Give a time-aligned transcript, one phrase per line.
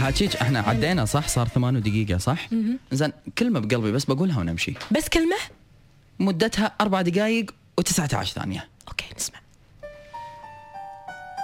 [0.00, 2.48] احاكيك إحنا عدينا صح؟ صار ثمان دقيقة صح؟
[2.92, 5.36] زين كلمة بقلبي بس بقولها ونمشي بس كلمة؟
[6.18, 8.68] مدتها أربع دقائق و19 ثانية.
[8.88, 9.38] أوكي نسمع.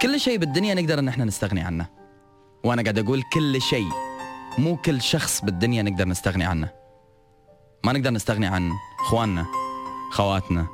[0.01, 1.85] كل شيء بالدنيا نقدر إن إحنا نستغني عنه.
[2.63, 3.89] وأنا قاعد أقول كل شيء.
[4.57, 6.69] مو كل شخص بالدنيا نقدر نستغني عنه.
[7.83, 9.45] ما نقدر نستغني عن إخواننا
[10.11, 10.67] خواتنا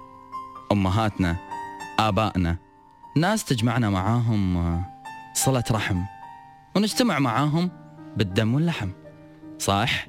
[0.72, 1.36] أمهاتنا
[2.00, 2.58] آبائنا.
[3.18, 4.86] ناس تجمعنا معاهم آه،
[5.34, 6.02] صلة رحم.
[6.76, 7.72] ونجتمع معاهم
[8.18, 8.90] بالدم واللحم.
[9.60, 10.08] صح؟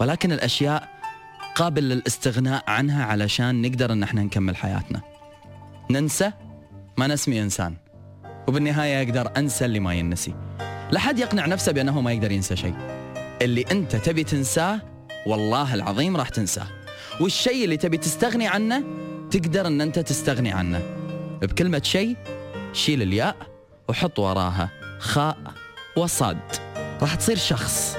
[0.00, 0.88] ولكن الأشياء
[1.54, 5.00] قابل للاستغناء عنها علشان نقدر إن إحنا نكمل حياتنا.
[5.90, 6.32] ننسى
[6.98, 7.76] ما نسمي إنسان.
[8.48, 10.34] وبالنهاية أقدر أنسى اللي ما ينسي.
[10.90, 12.74] لا حد يقنع نفسه بأنه ما يقدر ينسى شيء.
[13.42, 14.80] اللي أنت تبي تنساه
[15.26, 16.66] والله العظيم راح تنساه.
[17.20, 18.84] والشيء اللي تبي تستغني عنه
[19.30, 20.82] تقدر إن أنت تستغني عنه.
[21.42, 22.16] بكلمة شيء
[22.72, 23.36] شيل الياء
[23.88, 25.38] وحط وراها خاء.
[25.98, 26.38] وصاد.
[27.02, 27.96] راح تصير شخص.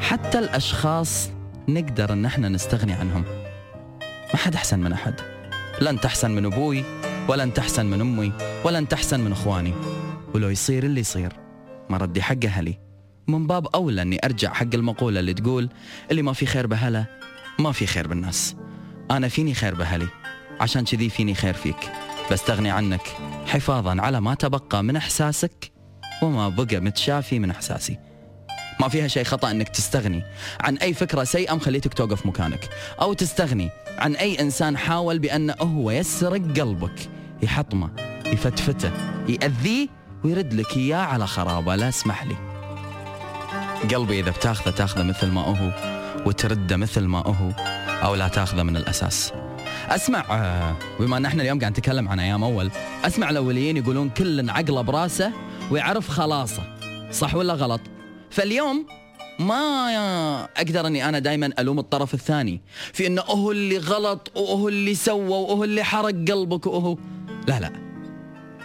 [0.00, 1.30] حتى الأشخاص
[1.68, 3.24] نقدر إن إحنا نستغني عنهم.
[4.00, 5.14] ما حد أحسن من أحد.
[5.80, 6.84] لا انت احسن من أبوي
[7.28, 8.32] ولا انت احسن من أمي
[8.64, 9.74] ولا انت احسن من إخواني.
[10.34, 11.32] ولو يصير اللي يصير.
[11.90, 12.78] ما ردي حق أهلي.
[13.28, 15.68] من باب أولى إني أرجع حق المقولة اللي تقول
[16.10, 17.06] اللي ما في خير بهله
[17.58, 18.56] ما في خير بالناس.
[19.10, 20.08] أنا فيني خير باهلي
[20.60, 21.92] عشان كذي فيني خير فيك.
[22.32, 25.79] بستغني عنك حفاظا على ما تبقى من إحساسك
[26.22, 27.98] وما بقى متشافي من إحساسي.
[28.80, 30.22] ما فيها شيء خطأ إنك تستغني
[30.60, 32.68] عن أي فكرة سيئة مخليتك توقف مكانك
[33.00, 37.08] أو تستغني عن أي إنسان حاول بانه هو يسرق قلبك
[37.42, 37.90] يحطمه
[38.26, 38.90] يفتفته
[39.28, 39.88] يأذيه
[40.24, 42.36] ويرد لك إياه على خرابة لا اسمح لي.
[43.94, 45.72] قلبي إذا بتاخذه تاخذه مثل ما هو
[46.26, 47.50] وترده مثل ما هو
[48.04, 49.32] أو لا تاخذه من الأساس.
[49.88, 52.70] أسمع آه، بما إن إحنا اليوم قاعد نتكلم عن أيام أول
[53.04, 55.32] أسمع الأوليين يقولون كل عقله براسه
[55.70, 56.62] ويعرف خلاصه
[57.12, 57.80] صح ولا غلط؟
[58.30, 58.86] فاليوم
[59.38, 62.60] ما أقدر أني أنا دائما ألوم الطرف الثاني
[62.92, 66.96] في إنه هو اللي غلط وهو اللي سوى وهو اللي حرق قلبك وهو
[67.48, 67.72] لا لا.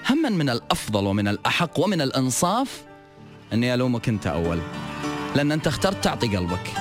[0.09, 2.83] هما من الأفضل ومن الأحق ومن الإنصاف
[3.53, 4.59] أني ألومك أنت أول.
[5.35, 6.71] لأن أنت اخترت تعطي قلبك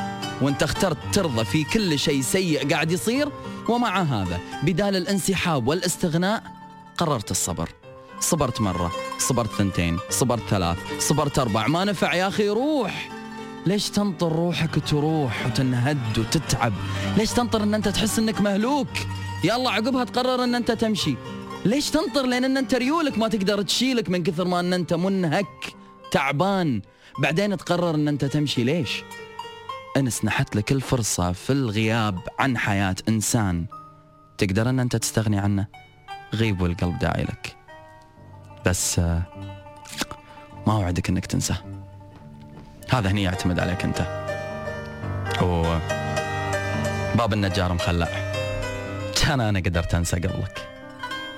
[0.42, 3.28] وأنت اخترت ترضى في كل شيء سيء قاعد يصير.
[3.68, 6.42] ومع هذا بدال الانسحاب والاستغناء
[6.98, 7.68] قررت الصبر.
[8.20, 11.66] صبرت مرة صبرت ثنتين صبرت ثلاث صبرت أربع.
[11.66, 13.10] ما نفع يا أخي روح.
[13.66, 16.72] ليش تنطر روحك تروح وتنهد وتتعب؟
[17.16, 18.88] ليش تنطر إن أنت تحس إنك مهلوك؟
[19.44, 21.14] يلا عقبها تقرر إن أنت تمشي.
[21.64, 25.74] ليش تنطر؟ لأن إن أنت ريولك ما تقدر تشيلك من كثر ما إن أنت منهك
[26.10, 26.82] تعبان.
[27.18, 28.64] بعدين تقرر إن أنت تمشي.
[28.64, 29.02] ليش؟
[29.96, 33.66] انس نحت لك الفرصة في الغياب عن حياة إنسان.
[34.38, 35.66] تقدر إن أنت تستغني عنه؟
[36.34, 37.63] غيب والقلب داعي لك.
[38.66, 39.22] بس آه،
[40.66, 41.56] ما اوعدك إنك تنساه
[42.90, 44.24] هذا هني يعتمد عليك أنت.
[45.42, 45.62] و
[47.14, 48.08] باب النجار مخلع.
[49.22, 50.68] كان أنا قدرت أنسى قبلك.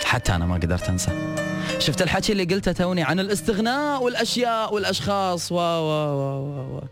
[0.05, 1.37] حتى أنا ما قدرت أنسى.
[1.79, 6.83] شفت الحكي اللي قلته توني عن الاستغناء والأشياء والأشخاص؟ و و و و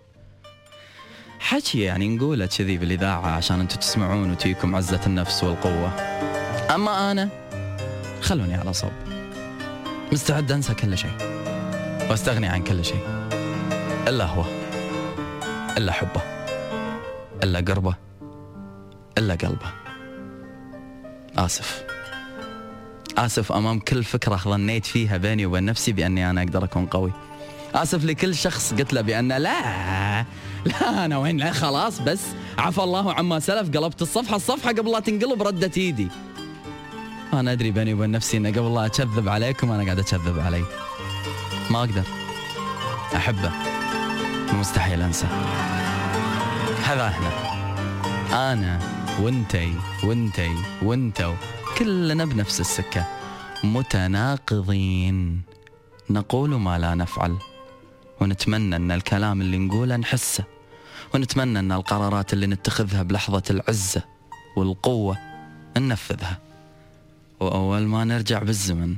[1.39, 5.93] حكي يعني نقوله كذي بالإذاعة عشان أنتم تسمعون وتجيكم عزة النفس والقوة.
[6.75, 7.29] أما أنا
[8.23, 8.93] خلوني على صوب
[10.15, 11.11] مستعد أنسى كل شيء.
[12.11, 13.29] وأستغني عن كل شيء.
[14.09, 14.45] إلا هو.
[15.77, 16.21] إلا حبه.
[17.43, 17.95] إلا قربه.
[19.19, 19.73] إلا قلبه.
[21.39, 21.85] آسف.
[23.19, 27.13] آسف أمام كل فكرة ظنيت فيها بيني وبين نفسي بأني أنا أقدر أكون قوي.
[27.75, 30.25] آسف لكل شخص قلت له بأن لا
[30.65, 32.23] لا أنا وين؟ لا خلاص بس.
[32.59, 33.77] عفى الله عما سلف.
[33.77, 34.37] قلبت الصفحة.
[34.37, 36.09] الصفحة قبل لا تنقلب ردت إيدي.
[37.41, 40.65] أنا ادري بيني وبين نفسي انه قبل لا أكذب عليكم أنا قاعد أكذب علي.
[41.71, 42.03] ما أقدر.
[43.17, 43.53] أحبه.
[44.53, 45.27] مستحيل أنسى.
[46.85, 47.31] هذا إحنا
[48.53, 48.79] أنا
[49.21, 49.75] وأنتي
[50.05, 51.35] وأنتي وأنتو
[51.79, 53.07] كلنا بنفس السكة.
[53.65, 55.43] متناقضين.
[56.11, 57.37] نقول ما لا نفعل.
[58.21, 60.45] ونتمنى أن الكلام اللي نقوله نحسه.
[61.15, 64.03] ونتمنى أن القرارات اللي نتخذها بلحظة العزة
[64.57, 65.19] والقوة
[65.77, 66.54] ننفذها.
[67.45, 68.97] وأول ما نرجع بالزمن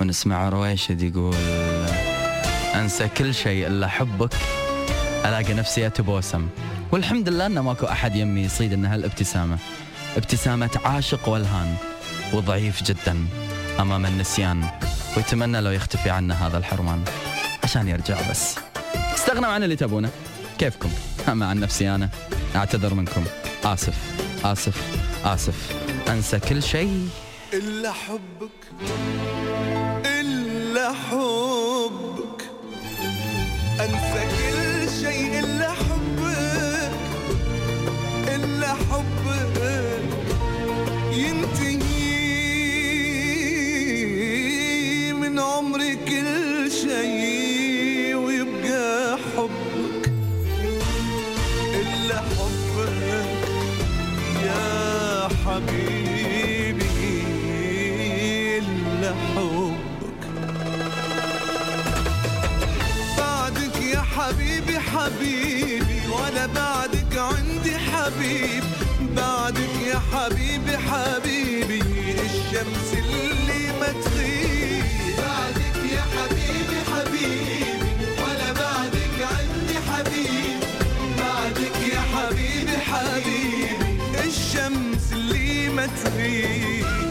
[0.00, 1.34] ونسمع رويشد يقول
[2.74, 4.34] أنسى كل شيء إلا حبك
[5.24, 6.48] ألاقي نفسي أتبوسم.
[6.92, 9.58] والحمد لله إنه ماكو أحد يمي يصيد إن هالابتسامة.
[10.16, 11.76] ابتسامة عاشق والهان
[12.32, 13.26] وضعيف جدا
[13.80, 14.64] أمام النسيان
[15.16, 17.04] ويتمنى لو يختفي عنا هذا الحرمان
[17.64, 18.56] عشان يرجع بس.
[19.14, 20.10] استغنوا عن اللي تبونه.
[20.58, 20.90] كيفكم؟
[21.28, 22.08] أما عن نفسي أنا
[22.56, 23.24] أعتذر منكم.
[23.64, 23.94] آسف
[24.44, 24.76] آسف
[25.24, 25.72] آسف.
[26.08, 27.08] أنسى كل شيء
[27.52, 28.60] إلا حبك
[30.06, 32.42] إلا حبك.
[33.80, 36.92] أنسى كل شيء إلا حبك
[38.34, 39.58] إلا حبك.
[41.12, 41.92] ينتهي
[45.12, 50.12] من عمري كل شيء ويبقى حبك.
[51.80, 53.02] إلا حبك
[54.44, 56.41] يا حبيبي.
[59.34, 60.22] حبك.
[63.18, 68.64] بعدك يا حبيبي حبيبي ولا بعدك عندي حبيب.
[69.16, 71.82] بعدك يا حبيبي حبيبي
[72.26, 74.84] الشمس اللي ما تغيب.
[75.18, 77.64] بعدك يا حبيبي حبيبي
[78.22, 80.60] ولا بعدك عندي حبيب.
[81.18, 83.76] بعدك يا حبيبي حبيبي
[84.24, 87.01] الشمس اللي ما تغيب.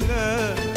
[0.00, 0.71] gele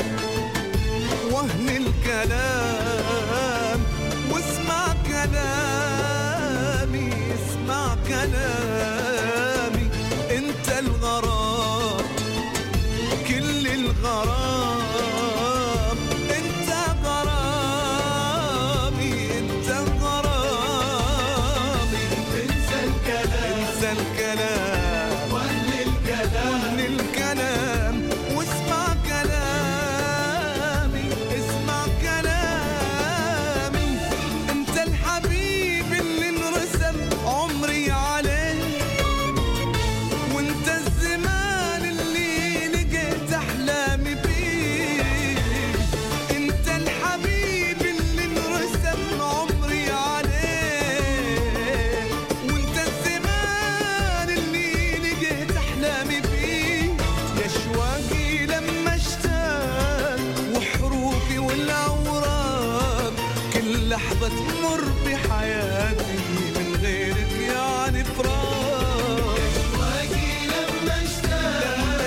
[63.95, 66.17] لحظة تمر بحياتي
[66.55, 72.01] من غيرك يعني فراق اشواقي لما اشتاق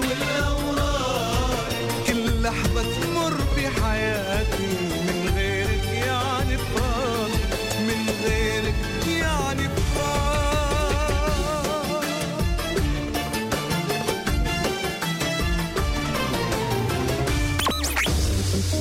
[0.00, 1.68] والاوراق
[2.06, 4.97] كل لحظة تمر بحياتي